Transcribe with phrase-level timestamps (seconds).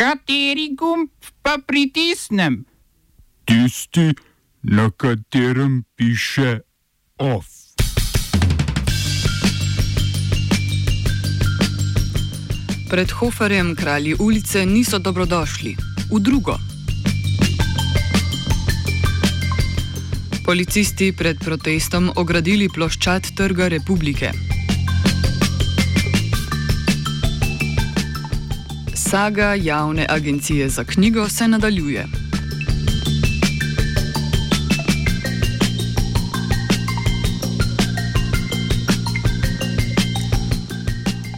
[0.00, 1.10] Kateri gumb
[1.44, 2.64] pa pritisnem?
[3.44, 4.14] Tisti,
[4.62, 6.60] na katerem piše
[7.18, 7.46] OF.
[12.88, 15.76] Pred Hoferjem kralji ulice niso dobrodošli.
[16.12, 16.56] V drugo.
[20.44, 24.32] Policisti pred protestom ogradili ploščad Trga Republike.
[29.10, 32.06] Saga javne agencije za knjigo se nadaljuje.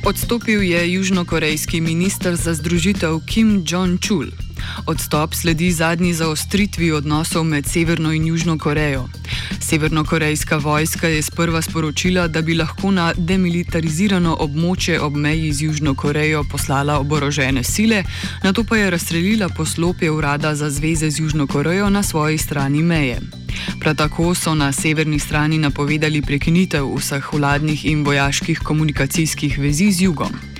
[0.04, 4.51] Odstopil je južnokorejski minister za združitev Kim Jong-chul.
[4.86, 9.08] Odstop sledi zadnji zaostritvi odnosov med Severno in Južno Korejo.
[9.60, 15.94] Severnokorejska vojska je sprva sporočila, da bi lahko na demilitarizirano območje ob meji z Južno
[15.94, 18.04] Korejo poslala oborožene sile,
[18.42, 22.82] na to pa je razstrelila poslopje urada za zveze z Južno Korejo na svoji strani
[22.82, 23.20] meje.
[23.80, 30.02] Prav tako so na severni strani napovedali prekinitev vseh vladnih in vojaških komunikacijskih vezi z
[30.02, 30.51] jugom.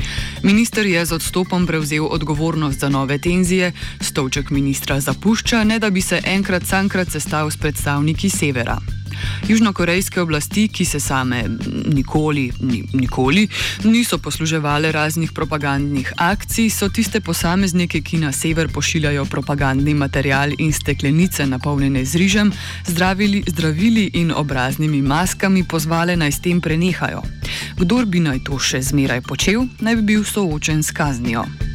[0.42, 6.00] Minister je z odstopom prevzel odgovornost za nove tenzije, stolček ministra zapušča, ne da bi
[6.00, 9.01] se enkrat sankrat sestal s predstavniki severa.
[9.48, 11.44] Južnokorejske oblasti, ki se same
[11.86, 13.48] nikoli, ni, nikoli
[13.84, 20.72] niso posluževale raznih propagandnih akcij, so tiste posameznike, ki na sever pošiljajo propagandni material in
[20.72, 22.52] steklenice napolnjene z rižem,
[22.86, 27.22] zdravili, zdravili in obraznimi maskami pozvale naj s tem prenehajo.
[27.78, 31.71] Kdor bi naj to še zmeraj počel, naj bi bil soočen s kaznijo.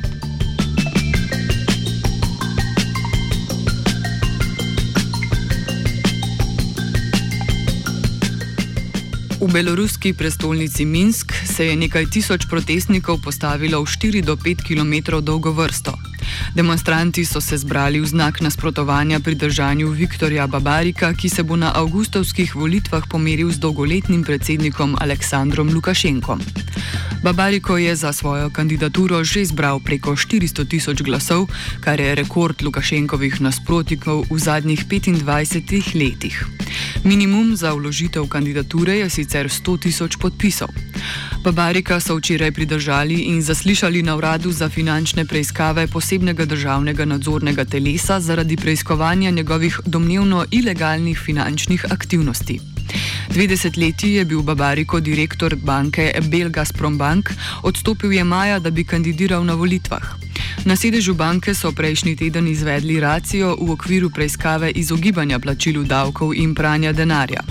[9.38, 15.21] V beloruski prestolnici Minsk se je nekaj tisoč protestnikov postavilo v 4 do 5 km
[15.21, 16.06] dolgo vrsto.
[16.55, 22.55] Demonstranti so se zbrali v znak nasprotovanja pridržanju Viktorja Babarika, ki se bo na avgustovskih
[22.55, 26.42] volitvah pomeril z dolgoletnim predsednikom Aleksandrom Lukašenkom.
[27.23, 31.47] Babariko je za svojo kandidaturo že zbral preko 400 tisoč glasov,
[31.81, 36.45] kar je rekord Lukašenkovih nasprotnikov v zadnjih 25 letih.
[37.03, 40.70] Minimum za vložitev kandidature je sicer 100 tisoč podpisov.
[41.43, 48.19] Babarika so včeraj pridržali in zaslišali na uradu za finančne preiskave posebnega državnega nadzornega telesa
[48.19, 52.59] zaradi preiskovanja njegovih domnevno ilegalnih finančnih aktivnosti.
[53.30, 57.30] 20 leti je bil Babariko direktor banke Belgazprom Bank,
[57.64, 60.15] odstopil je maja, da bi kandidiral na volitvah.
[60.65, 66.55] Na sedežu banke so prejšnji teden izvedli racijo v okviru preiskave izogibanja plačilu davkov in
[66.55, 67.43] pranja denarja.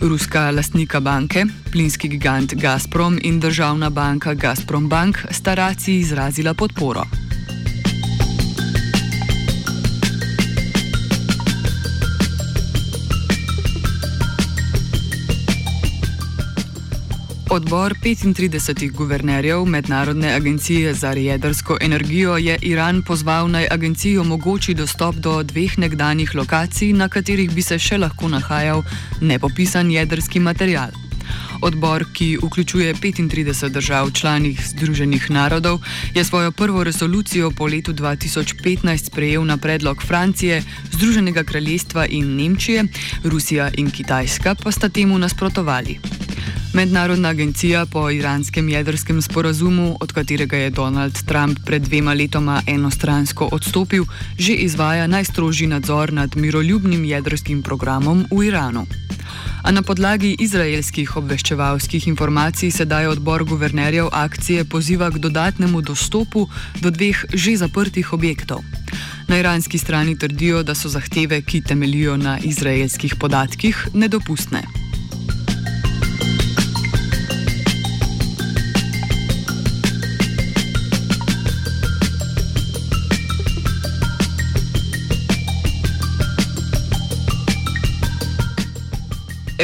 [0.00, 7.25] Ruska lastnika banke, plinski gigant Gazprom in državna banka Gazprom Bank sta raciji izrazila podporo.
[17.56, 25.14] Odbor 35 guvernerjev Mednarodne agencije za jedrsko energijo je Iran pozval naj agenciji omogoči dostop
[25.14, 28.82] do dveh nekdanjih lokacij, na katerih bi se še lahko nahajal
[29.20, 30.92] nepopisan jedrski material.
[31.62, 35.80] Odbor, ki vključuje 35 držav članih Združenih narodov,
[36.14, 40.62] je svojo prvo resolucijo po letu 2015 sprejel na predlog Francije,
[40.92, 42.84] Združenega kraljestva in Nemčije,
[43.24, 45.98] Rusija in Kitajska pa sta temu nasprotovali.
[46.72, 53.48] Mednarodna agencija po iranskem jedrskem sporazumu, od katerega je Donald Trump pred dvema letoma enostransko
[53.52, 54.04] odstopil,
[54.38, 58.86] že izvaja najstrožji nadzor nad miroljubnim jedrskim programom v Iranu.
[59.62, 66.46] A na podlagi izraelskih obveščevalskih informacij sedaj odbor guvernerjev akcije poziva k dodatnemu dostopu
[66.80, 68.62] do dveh že zaprtih objektov.
[69.28, 74.85] Na iranski strani trdijo, da so zahteve, ki temelijo na izraelskih podatkih, nedopustne.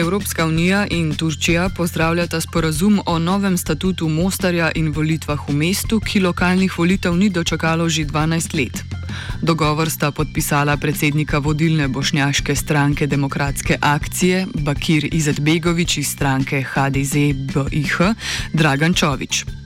[0.03, 6.21] Evropska unija in Turčija pozdravljata sporazum o novem statutu Mostarja in volitvah v mestu, ki
[6.21, 8.83] lokalnih volitev ni dočakalo že 12 let.
[9.43, 18.15] Dogovor sta podpisala predsednika vodilne bošnjaške stranke Demokratske akcije Bakir Izetbegovič iz stranke HDZ-BIH
[18.53, 19.62] Dragan Čovič.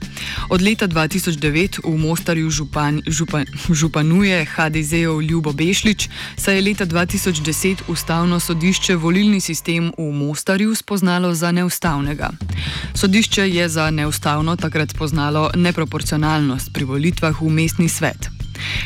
[0.49, 7.87] Od leta 2009 v Mostarju župan, župan, županuje HDZ-ov Ljubo Bešlič, saj je leta 2010
[7.87, 12.29] ustavno sodišče volilni sistem v Mostarju spoznalo za neustavnega.
[12.93, 18.36] Sodišče je za neustavno takrat spoznalo neproporcionalnost pri volitvah v mestni svet.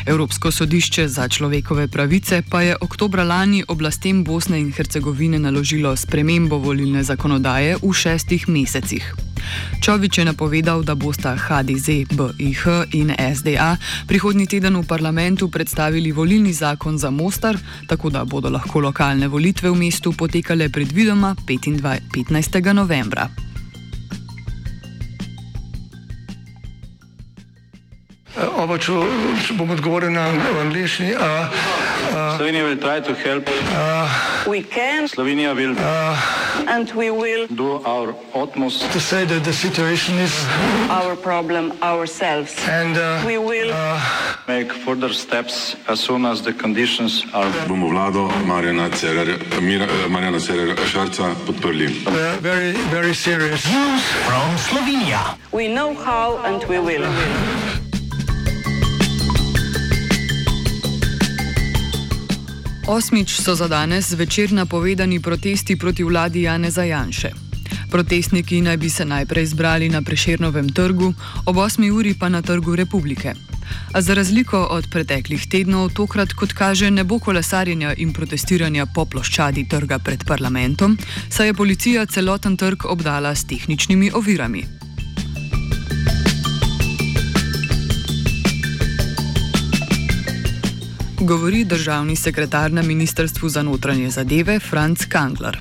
[0.06, 6.58] Evropsko sodišče za človekove pravice pa je oktobra lani oblastem Bosne in Hercegovine naložilo spremembo
[6.58, 9.14] volilne zakonodaje v šestih mesecih.
[9.82, 13.76] Čovič je napovedal, da bosta HDZ, BIH in SDA
[14.06, 17.58] prihodnji teden v parlamentu predstavili volilni zakon za Mostar,
[17.88, 22.72] tako da bodo lahko lokalne volitve v mestu potekale predvidoma 25, 15.
[22.72, 23.51] novembra.
[28.82, 30.24] Oba, če, bom odgovoril na
[30.58, 31.12] angliški.
[32.36, 33.46] Slovenija will try to help.
[34.46, 35.76] We can Slovenija will
[36.66, 40.34] and we will do our utmost to say that the situation is
[40.90, 42.54] our problem ourselves.
[42.68, 43.70] and uh, We will
[44.48, 50.08] make further steps as soon as the conditions are bomo vlado Marjana Cererja, Mira- eh,
[50.08, 51.86] Marjana Cererja Šarca podprli.
[52.06, 53.62] uh, very, very serious.
[55.52, 57.06] we know how and we will.
[62.86, 67.30] Osmič so za danes zvečer napovedani protesti proti vladi Jane Zajanše.
[67.90, 71.14] Protestniki naj bi se najprej zbrali na Prešernovem trgu,
[71.46, 71.90] ob 8.
[71.90, 73.34] uri pa na Trgu Republike.
[73.92, 79.04] A za razliko od preteklih tednov, tokrat, kot kaže, ne bo kolesarjenja in protestiranja po
[79.04, 80.98] ploščadi trga pred parlamentom,
[81.30, 84.81] saj je policija celoten trg obdala s tehničnimi ovirami.
[91.24, 95.56] Govori državni sekretar na Ministrstvu za notranje zadeve Franz Kangler.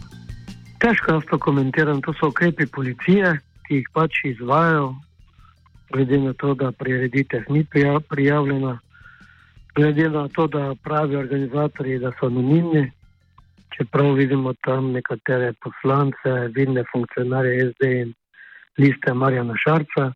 [0.81, 3.35] Težko jaz to komentiram, to so ukrepi policije,
[3.67, 4.95] ki jih pač izvajo,
[5.93, 8.79] glede na to, da prireditev ni prija- prijavljena,
[9.75, 12.91] glede na to, da pravijo organizatorji, da so anonimni,
[13.77, 18.13] čeprav vidimo tam nekatere poslance, vidne funkcionarje SD in
[18.77, 20.11] liste Marjana Šarca,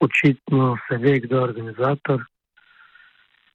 [0.00, 2.24] očitno se ve, kdo je organizator.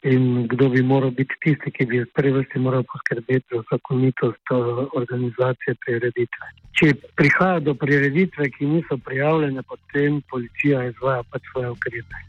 [0.06, 4.52] In kdo bi moral biti tisti, ki bi v prvi vrsti moral poskrbeti za zakonitost
[4.54, 4.58] eh,
[5.02, 6.50] organizacije prireditve.
[6.78, 12.22] Če prihaja do prireditve, ki niso prijavljene, potem policija izvaja pač svoje ukrepe.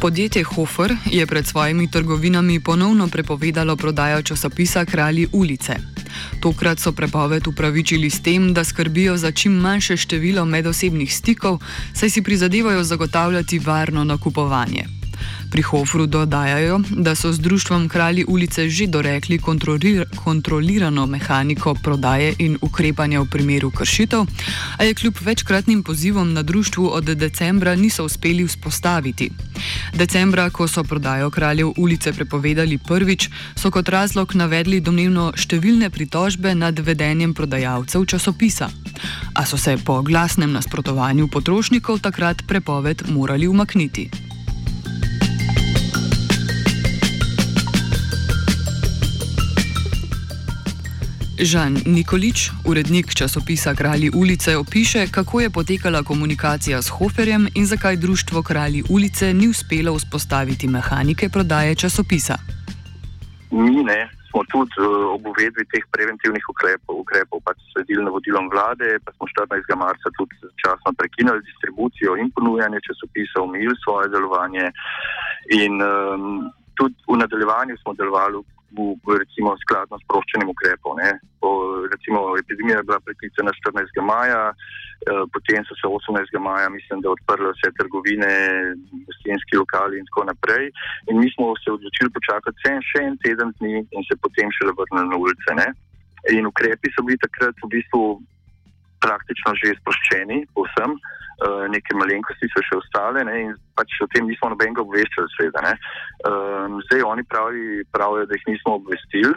[0.00, 5.99] Podjetje Hofer je pred svojimi trgovinami ponovno prepovedalo prodajo časopisa Kralji ulice.
[6.40, 11.58] Tokrat so prepoved upravičili s tem, da skrbijo za čim manjše število medosebnih stikov,
[11.94, 14.99] saj si prizadevajo zagotavljati varno nakupovanje.
[15.50, 22.34] Pri Hofru dodajajo, da so z društvom Kralji ulice že dorekli kontrolir kontrolirano mehaniko prodaje
[22.38, 24.26] in ukrepanja v primeru kršitev,
[24.76, 29.30] a je kljub večkratnim pozivom na društvu od decembra niso uspeli vzpostaviti.
[29.94, 36.54] Decembra, ko so prodajo Kraljev ulice prepovedali prvič, so kot razlog navedli domnevno številne pritožbe
[36.54, 38.70] nad vedenjem prodajalcev časopisa.
[39.34, 44.29] A so se po glasnem nasprotovanju potrošnikov takrat prepoved morali umakniti.
[51.40, 57.96] Žan Nikolič, urednik časopisa Kralji ulice, opiše, kako je potekala komunikacija s Hoferjem in zakaj
[57.96, 62.36] društvo Kralji ulice ni uspelo vzpostaviti mehanike prodaje časopisa.
[63.50, 69.00] mi ne, smo tudi uh, ob uvedbi teh preventivnih ukrepov, ukrepov pač sledili navodilom vlade,
[69.04, 69.76] pa smo 14.
[69.84, 74.66] marca tudi časno prekinili distribucijo in ponujanje časopisov, omejili svoje delovanje
[75.64, 78.44] in um, tudi v nadaljevanju smo delovali
[78.76, 80.98] v, v recimo skladno s sproščenim ukrepom.
[81.02, 81.10] Ne.
[81.42, 81.50] Po,
[81.92, 84.00] recimo epidemija je bila preklicana 14.
[84.02, 86.38] maja, eh, potem so se 18.
[86.38, 88.32] maja, mislim, da odprle vse trgovine,
[89.08, 90.70] gostinski lokali in tako naprej.
[91.10, 95.08] In mi smo se odločili počakati še en teden dni in se potem šele vrnili
[95.12, 95.50] na ulice.
[95.60, 95.68] Ne.
[96.36, 98.04] In ukrepi so bili takrat v bistvu
[99.00, 100.92] praktično že sproščeni, povsem.
[100.92, 101.29] Uh,
[101.72, 105.62] neke malenkosti so še ostale ne, in pač o tem nismo nobenega obveščali, seveda.
[105.64, 105.74] ne.
[106.28, 109.32] Um, zdaj oni pravi, pravijo, da jih nismo obvestili.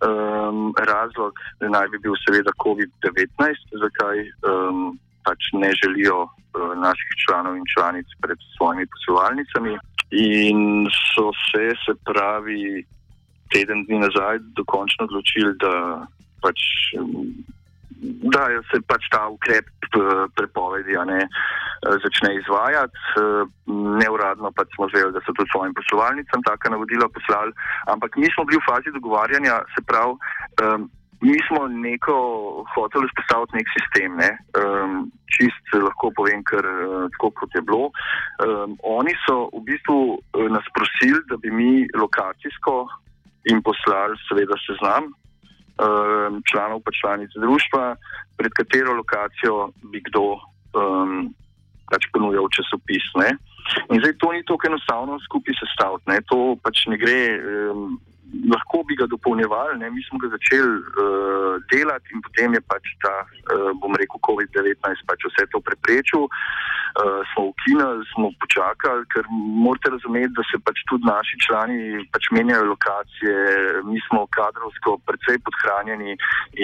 [0.00, 4.94] Um, razlog naj bi bil seveda COVID-19, zakaj um,
[5.28, 9.76] pač ne želijo uh, naših članov in članic pred svojimi poslovalnicami.
[10.10, 12.82] In so se, se pravi,
[13.54, 16.06] teden dni nazaj dokončno odločili, da
[16.42, 16.58] pač.
[18.00, 22.96] Da se pač ta ukrep eh, prepovedi ne, eh, začne izvajati.
[23.20, 23.42] Eh,
[24.00, 27.52] Neuradno pač smo zvedeli, da so tudi svojim poslovalnicam taka navodila poslali,
[27.92, 30.16] ampak mi smo bili v fazi dogovarjanja, se pravi,
[30.64, 30.88] um,
[31.20, 32.16] mi smo neko
[32.72, 36.64] hoteli vzpostaviti nek sistem, ne, um, čist lahko povem, ker
[37.18, 37.92] tako kot je bilo.
[38.40, 40.00] Um, oni so v bistvu
[40.48, 42.88] nas prosili, da bi mi lokacijsko
[43.44, 45.12] jim poslali seveda seznam
[46.50, 47.96] članov pa članic društva,
[48.36, 50.36] pred katero lokacijo bi kdo
[50.74, 51.30] um,
[51.90, 53.06] pač ponujal časopis.
[53.20, 53.30] Ne?
[53.90, 57.22] In zdaj to ni tako enostavno skupaj sestaviti, to pač ne gre.
[57.40, 58.00] Um,
[58.48, 59.90] lahko bi ga dopolnjevali, ne?
[59.90, 65.06] mi smo ga začeli uh, delati in potem je pač ta, uh, bom rekel, COVID-19
[65.10, 66.28] pač vse to preprečil.
[66.90, 72.30] Uh, smo ukinili, smo počakali, ker morate razumeti, da se pač tudi naši člani pač
[72.34, 73.36] menjajo lokacije,
[73.86, 76.16] mi smo kadrovsko precej podhranjeni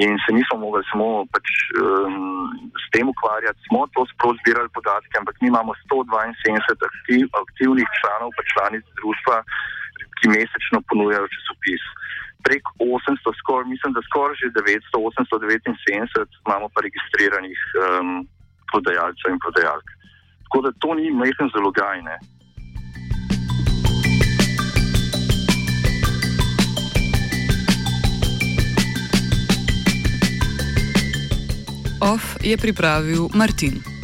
[0.02, 1.47] in se nismo mogli samo pač,
[1.78, 3.62] um, s tem ukvarjati.
[3.68, 9.42] Smo to sploh zbirali podatke, ampak mi imamo 172 aktiv, aktivnih članov, pa članic društva
[10.18, 11.82] ki mesečno ponujajo časopis.
[12.46, 18.23] Prek 800, skor, mislim, da skoraj že 900, 879 imamo pa registriranih um,
[18.70, 19.87] prodajalcev in prodajalk.
[20.46, 22.02] Tako da to ni majhen zalogaj.
[22.08, 22.16] Ne?
[32.00, 33.96] OF je pripravil Martin.